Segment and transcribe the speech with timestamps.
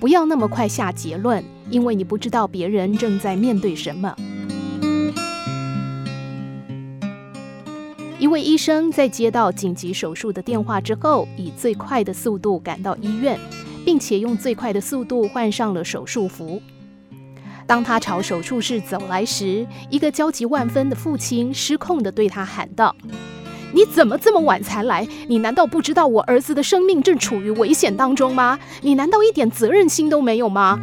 [0.00, 4.14] 不要那么快下结论，因为你不知道别人正在面对什么。
[8.18, 13.38] 一位医生在接到紧急手术的电话之后，以最快的速度赶到医院，
[13.84, 16.60] 并且用最快的速度换上了手术服。
[17.66, 22.94] 当他朝手术室走来时，一个焦急万分的父亲失控地对他喊道
[23.72, 25.06] ：“你怎么这么晚才来？
[25.26, 28.58] 你难道不知道我儿子的生命正处于危险当中吗？
[28.82, 30.80] 你难道一点责任心都没有吗？”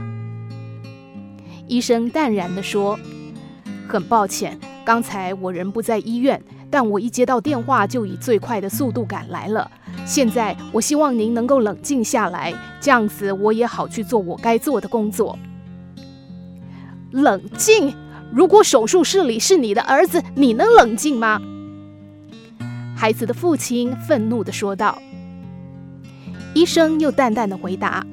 [1.68, 3.00] 医生淡然地说
[3.90, 9.72] ：“很抱歉，刚才我人不在医院。”但我一接到电话，就以最快的速度赶来了。
[10.06, 15.38] 现在，我希望您能够冷静下来，这样子我也好去做我该做的工作。
[17.12, 17.94] 冷静？
[18.34, 21.40] 如果手术室里是你的儿子，你能冷静吗？
[22.95, 24.98] 孩子的父亲愤怒地说道。
[26.53, 28.05] 医生又淡淡地回答：“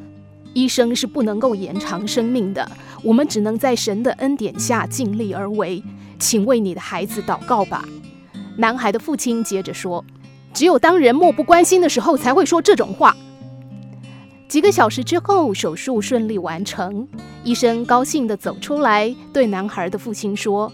[0.53, 2.69] 医生是不能够延长生命的，
[3.05, 5.83] 我们只能在神的恩典下尽力而为。
[6.19, 7.85] 请为你的孩子祷告吧。”
[8.59, 10.05] 男孩的父亲接着说
[10.53, 13.17] ：“只有当人漠不关心的时候，才会说这种话。”
[14.49, 17.09] 几个小时之后，手术顺利完成。
[17.45, 20.71] 医生高兴地走出来，对男孩的父亲说：“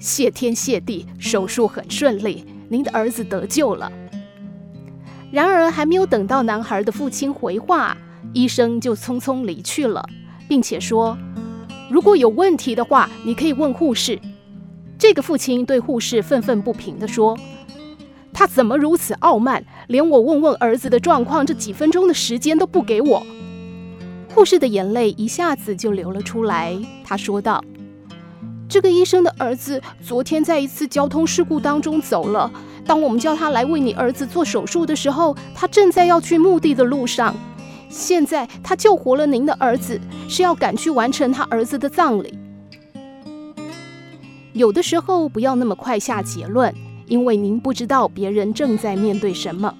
[0.00, 3.92] 谢天谢地，手术很顺利，您的儿子得救了。”
[5.30, 7.96] 然而，还没有等到男孩的父亲回话，
[8.32, 10.04] 医生就匆匆离去了，
[10.48, 11.16] 并且说
[11.90, 14.18] ：“如果有问题的话，你可以问护士。”
[14.98, 17.38] 这个父亲对护士愤愤不平地说
[18.34, 23.26] ：“他怎么如此傲慢，连我问问儿子的状况这几分钟的时间都不给我？”
[24.34, 26.76] 护士的眼泪一下子就流了出来。
[27.04, 27.64] 他说道
[28.70, 32.48] ：“这个医生的儿子昨天在一次交通事故当中走了。
[32.86, 37.34] 当我们叫他来为你儿子做手术的时候，他正在要去墓地的路上。
[37.88, 42.38] 现在他救活了您的儿子，是要赶去完成他儿子的葬礼。”
[44.54, 46.72] 有的时候不要那么快下结论，
[47.08, 49.74] 因为您不知道别人正在面对什么。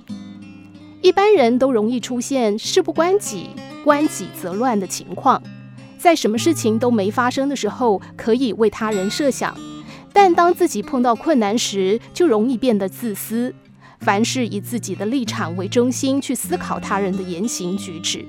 [1.01, 3.51] 一般人都容易出现事不关己、
[3.85, 5.41] 关己则乱的情况，
[6.01, 9.55] 在什么事情都没发生的时候，可以为他人设想，
[10.15, 13.55] 但当自己碰到困难时，就容易变得自私，
[13.99, 18.25] 凡事以自己的立场为中心去思考他人的言行举止。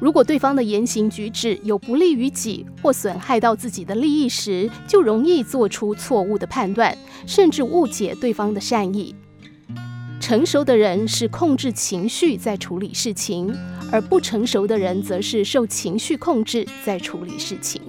[0.00, 9.14] 如果对方的言行举止有不利于己或损害到自己的利益时，就容易做出错误的判断，甚至误解对方的善意。
[10.28, 13.50] 成熟的人是控制情绪在处理事情，
[13.90, 17.80] 而不成熟的人则是受情绪控制在处理事情。